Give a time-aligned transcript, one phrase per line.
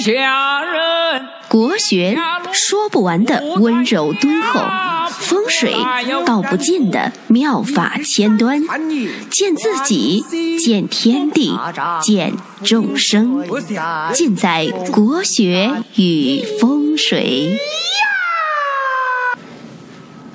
[0.00, 1.28] 下人。
[1.48, 2.16] 国学
[2.52, 4.60] 说不完的温柔敦厚，
[5.10, 5.74] 风水
[6.24, 8.62] 道不尽的妙法千端，
[9.28, 10.24] 见自己，
[10.56, 11.58] 见天地，
[12.00, 13.44] 见众生，
[14.12, 17.58] 尽在国学与风水。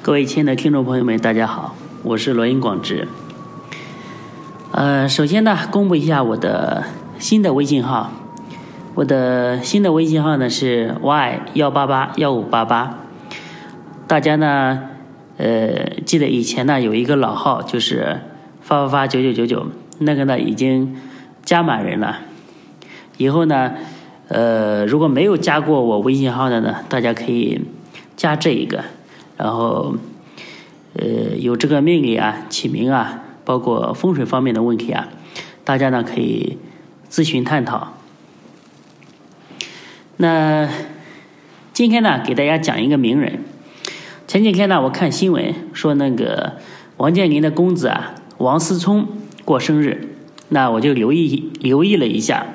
[0.02, 3.08] 各位亲爱的听众朋友们，大家好，我是罗音广志。
[4.72, 6.84] 呃，首先呢，公布一下我的
[7.18, 8.12] 新的微信号。
[8.96, 12.98] 我的新的微信号呢是 y 幺八八幺五八八，
[14.08, 14.84] 大家呢，
[15.36, 18.22] 呃，记得以前呢有一个老号就是
[18.62, 19.68] 发发发九九九九，
[20.00, 20.96] 那个呢已经
[21.44, 22.20] 加满人了。
[23.18, 23.74] 以后呢，
[24.30, 27.60] 呃，如果没有加过我微信号的呢，大家可以
[28.16, 28.86] 加这一个，
[29.36, 29.98] 然后，
[30.94, 35.10] 呃，有这个命理啊、起名啊，包括风水方面的问题啊，
[35.66, 36.58] 大家呢可以
[37.10, 37.92] 咨询探讨。
[40.18, 40.70] 那
[41.74, 43.44] 今天呢，给大家讲一个名人。
[44.28, 46.54] 前几天呢，我看新闻说那个
[46.98, 49.08] 王健林的公子啊，王思聪
[49.44, 50.16] 过生日，
[50.50, 52.46] 那我就留意留意了一下。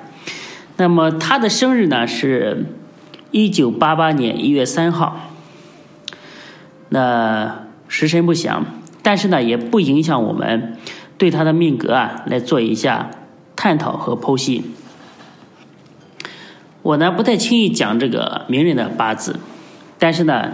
[0.79, 2.65] 那么他的生日呢是
[3.31, 5.29] 一九八八年一月三号。
[6.89, 8.65] 那时辰不详，
[9.03, 10.79] 但是呢也不影响我们
[11.19, 13.11] 对他的命格啊来做一下
[13.55, 14.65] 探讨和剖析。
[16.83, 19.39] 我呢不太轻易讲这个名人的八字，
[19.99, 20.53] 但是呢，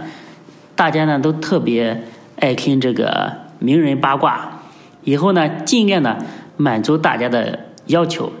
[0.75, 2.03] 大家呢都特别
[2.39, 4.61] 爱听这个名人八卦，
[5.03, 6.17] 以后呢尽量呢
[6.57, 8.31] 满足大家的要求。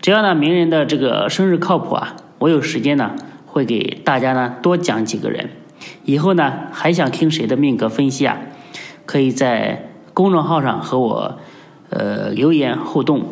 [0.00, 3.12] 只要呢名人的这个生日靠谱啊，我有时间呢
[3.46, 5.50] 会给大家呢多讲几个人。
[6.04, 8.38] 以后呢还想听谁的命格分析啊？
[9.04, 11.38] 可以在公众号上和我
[11.90, 13.24] 呃留言互动。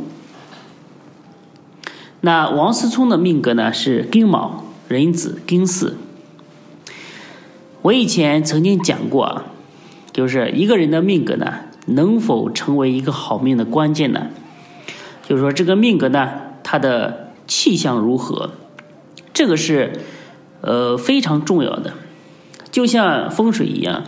[2.23, 5.97] 那王思聪的命格呢是丁卯、壬子、丁巳。
[7.83, 9.45] 我以前曾经讲过啊，
[10.13, 14.27] 就是一个人的命格呢，能否成为一个好命的关键呢？
[15.27, 16.31] 就是说这个命格呢，
[16.63, 18.51] 它的气象如何，
[19.33, 20.01] 这个是
[20.61, 21.95] 呃非常重要的，
[22.71, 24.05] 就像风水一样，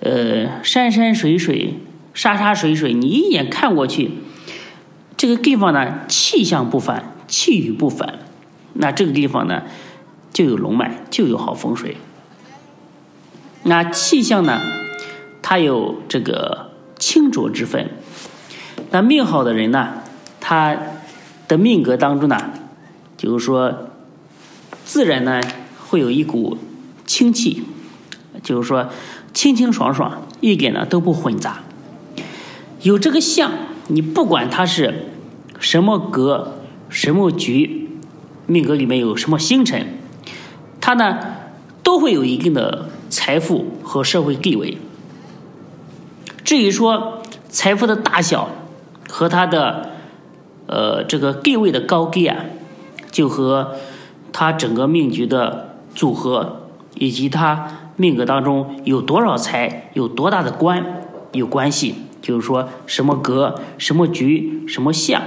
[0.00, 1.74] 呃山山水水、
[2.14, 4.10] 沙沙水水，你一眼看过去，
[5.16, 7.13] 这个地方呢气象不凡。
[7.26, 8.20] 气宇不凡，
[8.74, 9.62] 那这个地方呢，
[10.32, 11.96] 就有龙脉，就有好风水。
[13.62, 14.60] 那气象呢，
[15.40, 17.90] 它有这个清浊之分。
[18.90, 20.02] 那命好的人呢，
[20.40, 20.76] 他
[21.48, 22.52] 的命格当中呢，
[23.16, 23.90] 就是说，
[24.84, 25.40] 自然呢
[25.86, 26.58] 会有一股
[27.06, 27.64] 清气，
[28.42, 28.90] 就是说
[29.32, 31.62] 清清爽爽，一点呢都不混杂。
[32.82, 33.50] 有这个相，
[33.88, 35.06] 你不管它是
[35.58, 36.60] 什么格。
[36.94, 37.88] 什么局，
[38.46, 39.98] 命格里面有什么星辰，
[40.80, 41.18] 他呢
[41.82, 44.78] 都会有一定的财富和社会地位。
[46.44, 48.48] 至于说财富的大小
[49.08, 49.90] 和他的
[50.68, 52.36] 呃这个地位的高低啊，
[53.10, 53.74] 就和
[54.32, 61.96] 他整个命局的组合以及他命格当中有多少财、有多大的官有关系。
[62.22, 65.20] 就是说什么格、什么局、什么相，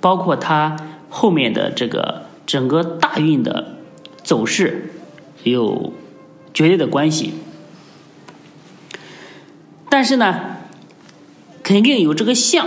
[0.00, 0.74] 包括他。
[1.16, 3.76] 后面的这个整个大运的
[4.24, 4.90] 走势
[5.44, 5.92] 有
[6.52, 7.34] 绝对的关系，
[9.88, 10.56] 但是呢，
[11.62, 12.66] 肯定有这个相，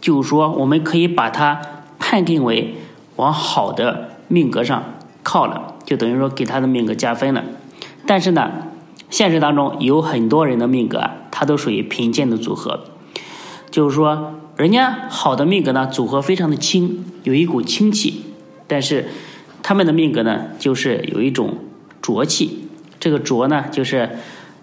[0.00, 1.60] 就是说我们可以把它
[1.98, 2.76] 判定为
[3.16, 4.84] 往好的命格上
[5.24, 7.42] 靠了，就等于说给他的命格加分了。
[8.06, 8.52] 但是呢，
[9.10, 12.84] 现实当中有很多人的命格，它都属于贫贱的组合，
[13.68, 14.36] 就是说。
[14.60, 18.26] 人家好的命格呢，组合非常的清，有一股清气，
[18.66, 19.06] 但是
[19.62, 21.56] 他们的命格呢，就是有一种
[22.02, 22.68] 浊气。
[22.98, 24.10] 这个浊呢，就是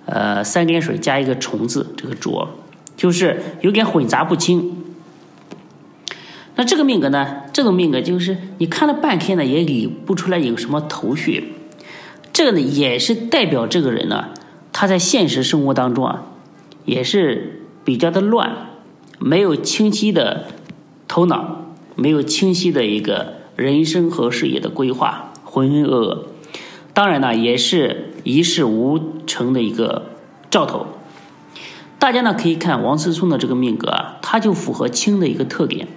[0.06, 2.48] 呃三点水加一个虫字，这个浊
[2.96, 4.84] 就是有点混杂不清。
[6.54, 11.56] 那这个命格呢，这种命格就是你看了半天呢，也理不出来有什么头绪。
[12.32, 14.30] 这个呢，也是代表这个人呢，
[14.72, 16.22] 他在现实生活当中啊，
[16.86, 18.67] 也是比较的乱。
[19.20, 20.46] 没有清晰的
[21.08, 21.66] 头脑，
[21.96, 26.24] 没有清晰的一个人生和事业的规划，浑浑噩噩。
[26.94, 30.12] 当然呢，也是一事无成的一个
[30.50, 30.88] 兆头。
[32.00, 35.88] 大家呢可以看王思聪的这个命格啊，他就符合清的一个特点。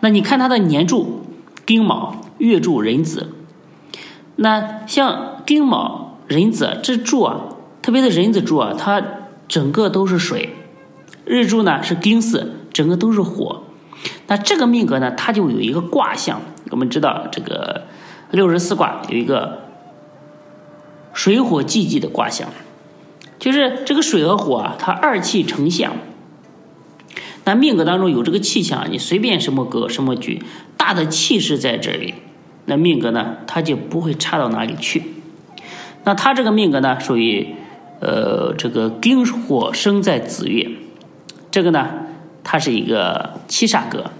[0.00, 1.22] 那你看他的年柱
[1.64, 3.28] 丁卯，月柱壬子。
[4.36, 7.40] 那像丁卯、壬子这柱啊，
[7.82, 9.02] 特别是壬子柱啊，它
[9.46, 10.56] 整个都是水。
[11.24, 13.62] 日柱呢是丁巳，整个都是火，
[14.26, 16.40] 那这个命格呢，它就有一个卦象。
[16.70, 17.82] 我们知道这个
[18.30, 19.60] 六十四卦有一个
[21.12, 22.48] 水火既济的卦象，
[23.38, 25.92] 就是这个水和火啊，它二气成象。
[27.44, 30.42] 那命格当中有这个气象，你随便什么格什么局，
[30.76, 32.14] 大的气势在这里，
[32.66, 35.02] 那命格呢，它就不会差到哪里去。
[36.04, 37.54] 那他这个命格呢，属于
[38.00, 40.66] 呃这个丁火生在子月，
[41.50, 41.88] 这个呢，
[42.44, 44.10] 它是一个七煞格，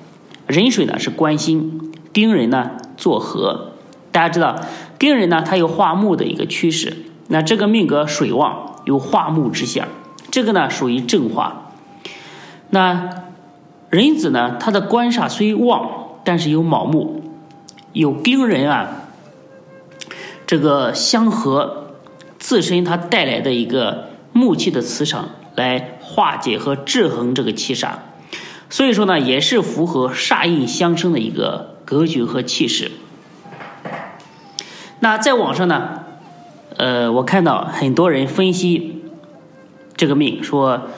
[0.46, 3.72] 壬水呢是官星，丁人呢做合。
[4.12, 4.60] 大家知道，
[4.98, 6.96] 丁人呢，它有化木的一个趋势。
[7.28, 9.86] 那这个命格水旺，有化木之象，
[10.32, 11.70] 这个呢属于正化。
[12.70, 13.24] 那
[13.90, 14.56] 壬子呢？
[14.58, 15.88] 它的官煞虽旺，
[16.24, 17.22] 但是有卯木，
[17.92, 19.04] 有丁人啊，
[20.46, 21.94] 这个相合，
[22.38, 27.92] 自身它带来的一个木气的磁场来化解和制衡这个气煞，
[28.68, 32.90] 所以说呢，也是符合煞印相生的一个格局和气势。
[34.98, 36.04] 那在网上呢，
[36.76, 39.02] 呃，我看到很多人分析
[39.96, 40.88] 这个命说。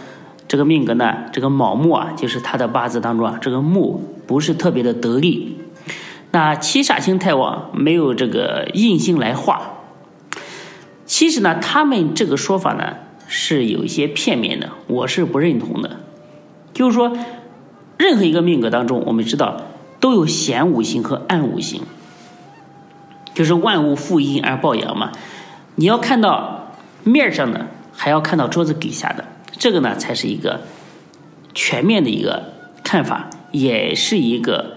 [0.49, 5.57] 这个命格呢，这个卯木啊，就是他的八字当中啊，这个木不是特别的得力。
[6.31, 9.79] 那七煞星太旺，没有这个印星来化。
[11.07, 12.97] 其实呢，他们这个说法呢
[13.35, 16.01] 是有一些片面的，我是不认同的。
[16.75, 17.17] 就是说，
[17.97, 19.63] 任何一个命格当中，我们知道
[20.01, 21.81] 都有显五行和暗五行，
[23.33, 25.13] 就是万物负阴而抱阳嘛。
[25.77, 26.75] 你要看到
[27.05, 29.25] 面上的，还要看到桌子底下的。
[29.53, 30.61] 这个呢，才是一个
[31.55, 32.53] 全面的一个
[32.85, 34.77] 看法，也是一个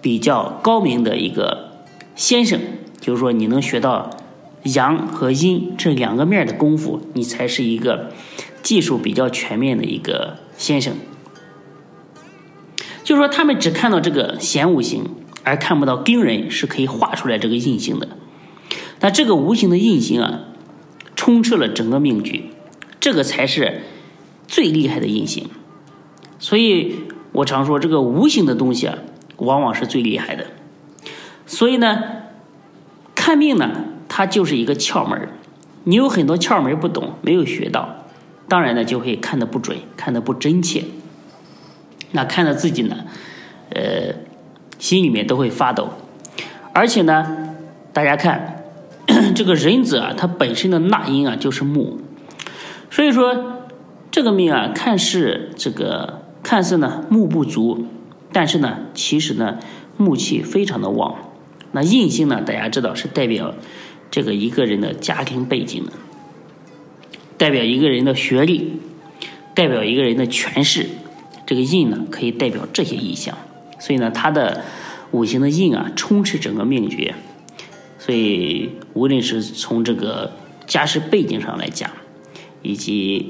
[0.00, 1.72] 比较高明的一个
[2.14, 2.60] 先生。
[3.00, 4.10] 就是说，你能学到
[4.64, 8.12] 阳和阴这两个面的功夫，你才是一个
[8.62, 10.94] 技术比较全面的一个先生。
[13.04, 15.04] 就是说，他们只看到这个显五行，
[15.44, 18.08] 而看不到丁人是可以画出来这个印星的。
[19.00, 20.40] 那这个无形的印星啊，
[21.16, 22.50] 充斥了整个命局，
[23.00, 23.82] 这个才是。
[24.50, 25.50] 最厉害的印星，
[26.38, 27.00] 所以
[27.32, 28.96] 我常说这个无形的东西啊，
[29.36, 30.46] 往往是最厉害的。
[31.44, 32.02] 所以呢，
[33.14, 33.84] 看命呢，
[34.18, 35.28] 它就是一个窍门
[35.84, 38.04] 你有很多窍门不懂，没有学到，
[38.48, 40.82] 当然呢就会看得不准，看得不真切。
[42.10, 42.96] 那看的自己呢，
[43.70, 44.12] 呃，
[44.80, 45.90] 心里面都会发抖。
[46.72, 47.54] 而且呢，
[47.92, 48.64] 大家看
[49.36, 51.98] 这个人子啊，它本身的纳音啊就是木，
[52.90, 53.54] 所以说。
[54.10, 57.86] 这个命啊，看似这个看似呢木不足，
[58.32, 59.58] 但是呢，其实呢
[59.98, 61.14] 木气非常的旺。
[61.72, 63.54] 那印星呢，大家知道是代表
[64.10, 65.92] 这个一个人的家庭背景呢，
[67.36, 68.72] 代表一个人的学历，
[69.54, 70.86] 代表一个人的权势。
[71.46, 73.36] 这个印呢，可以代表这些意象。
[73.78, 74.64] 所以呢，他的
[75.12, 77.14] 五行的印啊，充斥整个命局。
[77.98, 80.32] 所以，无论是从这个
[80.66, 81.90] 家世背景上来讲，
[82.62, 83.28] 以及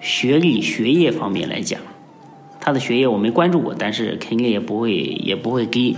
[0.00, 1.80] 学历、学业方面来讲，
[2.60, 5.96] 他的学业我没关注过，但是肯定也不会也不会低。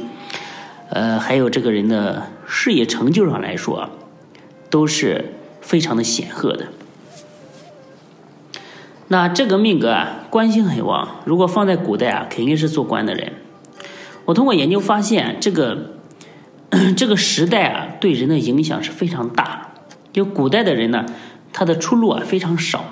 [0.90, 3.88] 呃，还有这个人的事业成就上来说，
[4.70, 6.66] 都是非常的显赫的。
[9.06, 13.34] 那这个命格啊，官星很旺，如果放在古代啊，肯定是做官的人。
[14.24, 15.92] 我通过研究发现，这个
[16.96, 19.68] 这个时代啊，对人的影响是非常大。
[20.12, 21.06] 就古代的人呢，
[21.52, 22.84] 他的出路啊非常少。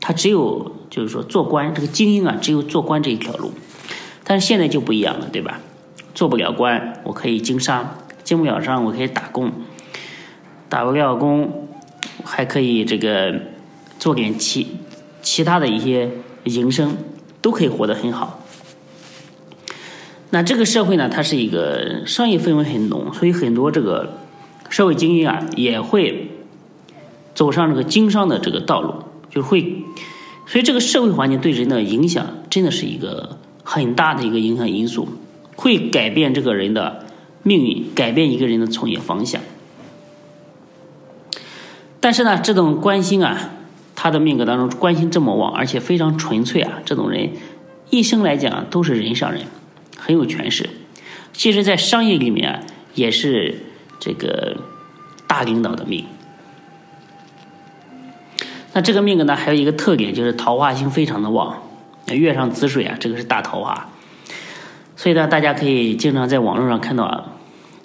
[0.00, 3.50] 他只有就是说做官，这个精英啊，只有做官这一条路。
[4.22, 5.60] 但是现在就不一样了，对吧？
[6.14, 7.84] 做不了官，我可以经商；
[8.30, 9.48] 经不了商，我可以打工；
[10.68, 11.66] 打不了工，
[12.22, 13.34] 还可以这个
[13.98, 14.68] 做点其
[15.20, 16.08] 其他的一些
[16.44, 16.96] 营生，
[17.42, 18.44] 都可以活得很好。
[20.30, 24.18] 那这个社会呢，它是一个商业氛围很浓，所以很多这个
[24.68, 26.30] 社会精英啊，也会
[27.34, 28.94] 走上这个经商的这个道路。
[29.28, 29.82] 就会，
[30.46, 35.08] 所以这个社会环境对人的影响真的是一个很大的一个影响因素，
[35.56, 37.06] 会改变这个人的
[37.42, 39.40] 命运，改变一个人的从业方向。
[42.00, 43.50] 但是呢，这种关心啊，
[43.94, 47.30] 他的命格当中关心这么旺，而且非常纯粹啊，这种人
[47.90, 49.42] 一生来讲都是人上人，
[49.98, 50.70] 很有权势。
[51.32, 52.60] 其实，在商业里面啊
[52.94, 53.58] 也是
[53.98, 54.56] 这个
[55.26, 56.06] 大领导的命。
[58.72, 61.62] 那这个命格呢，还有一个特点就是桃花星非常的旺，
[62.08, 63.89] 月上子水啊，这个是大桃花，
[65.00, 67.32] 所以呢，大家可以经常在网络上看到啊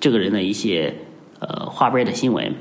[0.02, 0.96] 这个人的一些
[1.40, 2.54] 呃花边的新闻。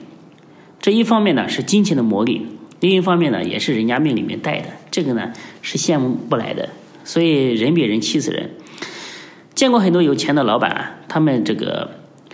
[0.80, 2.46] 这一方面呢是金钱的魔力，
[2.78, 6.68] 另一方面呢也是人家命里面带的，这个呢是羡慕不来的。
[7.02, 8.50] 所以人比人气死人。
[9.56, 11.90] 见过很多有钱的老板，他们这个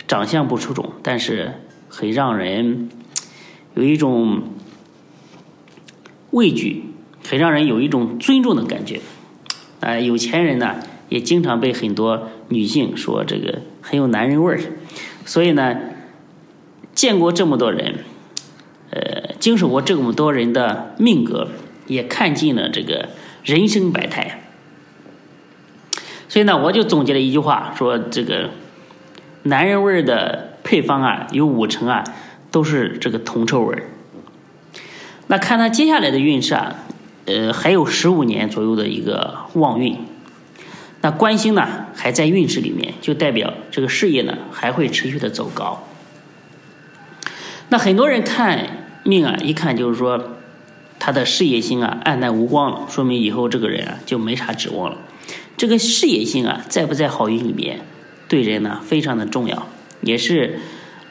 [0.07, 1.55] 长相不出众，但是
[1.89, 2.91] 很让人
[3.73, 4.43] 有一种
[6.33, 6.85] 畏惧，
[7.27, 9.01] 很让人有一种尊重的感觉。
[9.81, 10.77] 啊，有钱人呢，
[11.11, 14.61] 也经常被很多女性说这个很有男人味儿。
[15.27, 15.77] 所以呢，
[16.95, 17.97] 见过这么多人，
[18.89, 21.49] 呃，经手过这么多人的命格，
[21.87, 23.11] 也看尽了这个
[23.45, 24.41] 人生百态。
[26.29, 28.49] 所以呢，我就总结了一句话，说这个
[29.43, 32.03] 男人味儿的配方啊，有五成啊
[32.51, 33.83] 都是这个铜臭味儿。
[35.27, 36.75] 那看他接下来的运势啊。
[37.27, 39.97] 呃，还有十五年左右的一个旺运，
[41.03, 45.87] 那官星呢还在运势里面，就代表这个事业呢还会持续的走高。
[47.71, 50.37] 那很多人看命啊，一看就是说
[50.99, 54.99] 他的事业星啊暗淡无光了，说明以后这个人啊就没啥指望了。
[55.57, 57.81] 这个事业星啊在不在好运里面，
[58.29, 59.69] 对人呢非常的重要，
[60.03, 60.59] 也是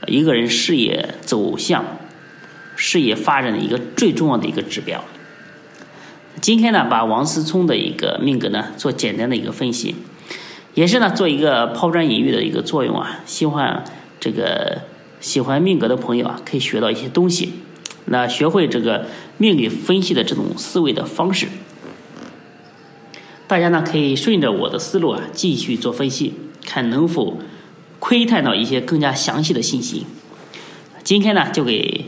[0.08, 1.84] 一个人事业走向、
[2.76, 5.04] 事业发展的一个最重要的一个指标。
[6.42, 9.96] 今天呢，把王思聪的一个命格呢做简单的一个分析，
[10.74, 13.20] 也是呢做一个抛砖引玉的一个作用啊。
[13.26, 13.84] 希望
[14.20, 14.82] 这个
[15.20, 17.54] 喜欢命格的朋友啊，可以学到一些东西，
[18.06, 21.48] 那学会这个命理分析的这种思维的方式。
[23.48, 27.40] 大家呢可以顺着我的思路啊继续做分析，看能否
[28.00, 30.06] 窥探到一些更加详细的信息。
[31.04, 32.06] 今天呢就给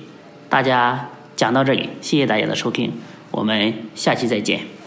[0.47, 2.93] 大家讲到这里，谢谢大家的收听。
[3.31, 4.80] 我们下期再见。